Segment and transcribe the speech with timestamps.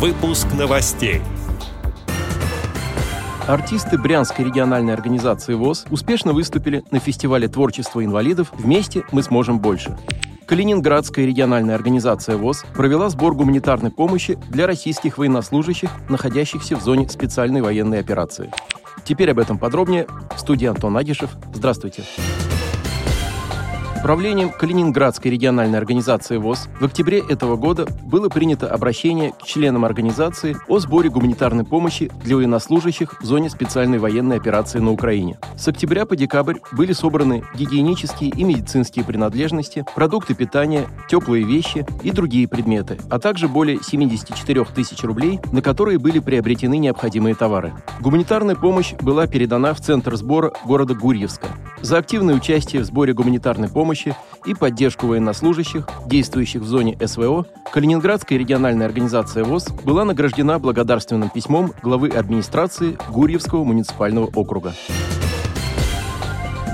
[0.00, 1.20] Выпуск новостей.
[3.46, 9.98] Артисты Брянской региональной организации ВОЗ успешно выступили на фестивале творчества инвалидов «Вместе мы сможем больше».
[10.46, 17.60] Калининградская региональная организация ВОЗ провела сбор гуманитарной помощи для российских военнослужащих, находящихся в зоне специальной
[17.60, 18.50] военной операции.
[19.04, 20.06] Теперь об этом подробнее.
[20.34, 21.28] В студии Антон Агишев.
[21.52, 22.04] Здравствуйте.
[22.04, 22.59] Здравствуйте.
[24.00, 30.56] Управлением Калининградской региональной организации ВОЗ в октябре этого года было принято обращение к членам организации
[30.68, 35.38] о сборе гуманитарной помощи для военнослужащих в зоне специальной военной операции на Украине.
[35.54, 42.10] С октября по декабрь были собраны гигиенические и медицинские принадлежности, продукты питания, теплые вещи и
[42.10, 47.74] другие предметы, а также более 74 тысяч рублей, на которые были приобретены необходимые товары.
[48.00, 51.48] Гуманитарная помощь была передана в Центр сбора города Гурьевска.
[51.82, 54.14] За активное участие в сборе гуманитарной помощи помощи
[54.46, 61.72] и поддержку военнослужащих, действующих в зоне СВО, Калининградская региональная организация ВОЗ была награждена благодарственным письмом
[61.82, 64.74] главы администрации Гурьевского муниципального округа.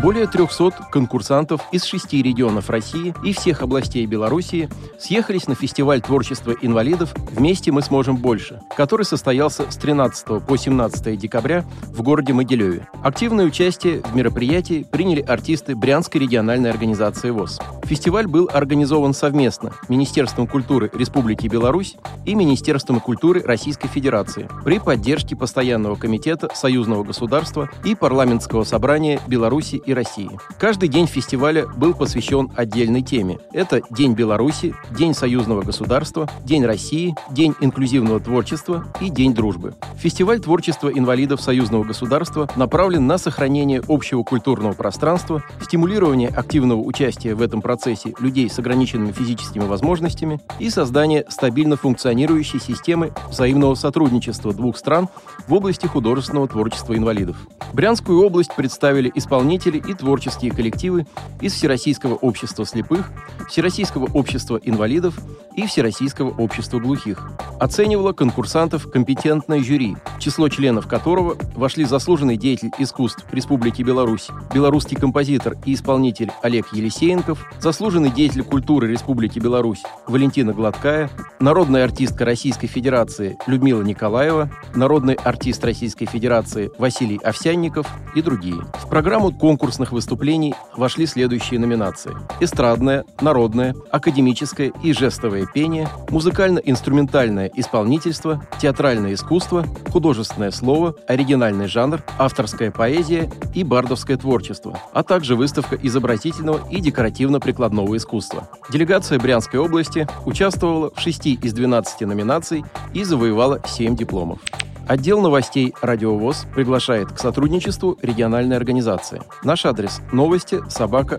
[0.06, 4.68] Более 300 конкурсантов из шести регионов России и всех областей Белоруссии
[5.00, 11.18] съехались на фестиваль творчества инвалидов «Вместе мы сможем больше», который состоялся с 13 по 17
[11.18, 12.86] декабря в городе Могилеве.
[13.02, 17.58] Активное участие в мероприятии приняли артисты Брянской региональной организации ВОЗ.
[17.86, 25.36] Фестиваль был организован совместно Министерством культуры Республики Беларусь и Министерством культуры Российской Федерации при поддержке
[25.36, 30.30] Постоянного комитета Союзного государства и Парламентского собрания Беларуси и России.
[30.58, 33.38] Каждый день фестиваля был посвящен отдельной теме.
[33.52, 39.74] Это День Беларуси, День союзного государства, День России, День инклюзивного творчества и День дружбы.
[39.98, 47.42] Фестиваль творчества инвалидов союзного государства направлен на сохранение общего культурного пространства, стимулирование активного участия в
[47.42, 47.75] этом процессе
[48.18, 55.08] людей с ограниченными физическими возможностями и создание стабильно функционирующей системы взаимного сотрудничества двух стран
[55.46, 57.36] в области художественного творчества инвалидов.
[57.72, 61.06] Брянскую область представили исполнители и творческие коллективы
[61.40, 63.10] из Всероссийского общества слепых,
[63.48, 65.18] Всероссийского общества инвалидов
[65.54, 67.30] и Всероссийского общества глухих.
[67.58, 75.56] Оценивало конкурсантов компетентное жюри, число членов которого вошли заслуженный деятель искусств Республики Беларусь, белорусский композитор
[75.64, 81.10] и исполнитель Олег Елисеенков, заслуженный деятель культуры Республики Беларусь Валентина Гладкая,
[81.40, 88.62] народная артистка Российской Федерации Людмила Николаева, народный артист Российской Федерации Василий Овсянников и другие.
[88.74, 92.14] В программу конкурсных выступлений вошли следующие номинации.
[92.38, 102.70] Эстрадное, народное, академическое и жестовое пение, музыкально-инструментальное исполнительство, театральное искусство, художественное слово, оригинальный жанр, авторская
[102.70, 107.55] поэзия и бардовское творчество, а также выставка изобразительного и декоративно-прикладного
[107.96, 108.48] искусства.
[108.70, 114.40] Делегация Брянской области участвовала в 6 из 12 номинаций и завоевала 7 дипломов.
[114.86, 119.20] Отдел новостей «Радиовоз» приглашает к сотрудничеству региональной организации.
[119.42, 121.18] Наш адрес– новости собака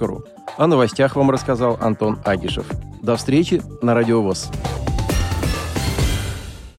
[0.00, 0.24] ру.
[0.56, 2.66] О новостях вам рассказал Антон Агишев.
[3.02, 4.50] До встречи на «Радиовоз».